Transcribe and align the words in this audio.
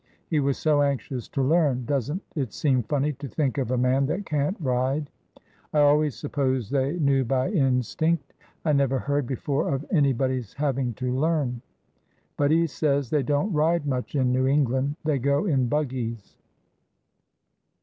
He 0.31 0.39
was 0.39 0.57
so 0.57 0.81
anxious 0.81 1.27
to 1.27 1.43
learn! 1.43 1.85
Does 1.85 2.11
n't 2.11 2.23
it 2.35 2.53
seem 2.53 2.81
funny 2.81 3.13
to 3.13 3.27
think 3.27 3.59
of 3.59 3.69
a 3.69 3.77
man 3.77 4.07
that 4.07 4.25
can't 4.25 4.57
ride? 4.59 5.11
I 5.71 5.81
always 5.81 6.15
supposed 6.15 6.71
they 6.71 6.93
knew 6.93 7.23
by 7.23 7.51
instinct. 7.51 8.33
I 8.65 8.73
never 8.73 8.97
heard 8.97 9.27
before 9.27 9.69
of 9.71 9.85
anybody's 9.91 10.53
having 10.53 10.95
to 10.95 11.15
learn. 11.15 11.61
But 12.35 12.49
he 12.49 12.65
says 12.65 13.11
they 13.11 13.21
don't 13.21 13.53
ride 13.53 13.85
much 13.85 14.15
in 14.15 14.31
New 14.31 14.47
England,— 14.47 14.95
they 15.05 15.19
go 15.19 15.45
in 15.45 15.67
buggies. 15.69 16.35